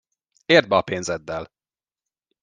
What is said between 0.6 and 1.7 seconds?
be a pénzeddel!